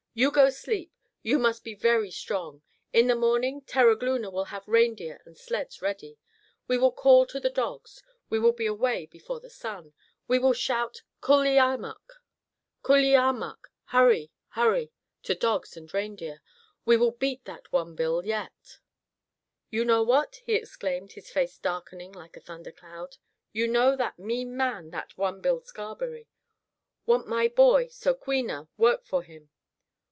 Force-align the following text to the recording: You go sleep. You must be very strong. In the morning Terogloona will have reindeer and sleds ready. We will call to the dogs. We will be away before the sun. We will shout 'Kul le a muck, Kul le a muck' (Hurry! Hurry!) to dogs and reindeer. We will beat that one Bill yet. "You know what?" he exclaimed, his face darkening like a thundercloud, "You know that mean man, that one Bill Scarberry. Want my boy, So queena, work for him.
You 0.13 0.29
go 0.29 0.49
sleep. 0.49 0.91
You 1.23 1.39
must 1.39 1.63
be 1.63 1.73
very 1.73 2.11
strong. 2.11 2.63
In 2.91 3.07
the 3.07 3.15
morning 3.15 3.61
Terogloona 3.61 4.29
will 4.29 4.43
have 4.51 4.67
reindeer 4.67 5.21
and 5.23 5.37
sleds 5.37 5.81
ready. 5.81 6.17
We 6.67 6.77
will 6.77 6.91
call 6.91 7.25
to 7.27 7.39
the 7.39 7.49
dogs. 7.49 8.03
We 8.29 8.37
will 8.37 8.51
be 8.51 8.65
away 8.65 9.05
before 9.05 9.39
the 9.39 9.49
sun. 9.49 9.93
We 10.27 10.37
will 10.37 10.51
shout 10.51 11.03
'Kul 11.21 11.43
le 11.45 11.57
a 11.57 11.77
muck, 11.77 12.21
Kul 12.83 12.97
le 13.09 13.17
a 13.17 13.31
muck' 13.31 13.69
(Hurry! 13.85 14.33
Hurry!) 14.49 14.91
to 15.23 15.33
dogs 15.33 15.77
and 15.77 15.93
reindeer. 15.93 16.41
We 16.83 16.97
will 16.97 17.11
beat 17.11 17.45
that 17.45 17.71
one 17.71 17.95
Bill 17.95 18.25
yet. 18.25 18.79
"You 19.69 19.85
know 19.85 20.03
what?" 20.03 20.41
he 20.45 20.55
exclaimed, 20.55 21.13
his 21.13 21.29
face 21.29 21.57
darkening 21.57 22.11
like 22.11 22.35
a 22.35 22.41
thundercloud, 22.41 23.15
"You 23.53 23.65
know 23.65 23.95
that 23.95 24.19
mean 24.19 24.57
man, 24.57 24.89
that 24.89 25.17
one 25.17 25.39
Bill 25.39 25.61
Scarberry. 25.61 26.27
Want 27.05 27.27
my 27.29 27.47
boy, 27.47 27.87
So 27.87 28.13
queena, 28.13 28.67
work 28.75 29.05
for 29.05 29.23
him. 29.23 29.49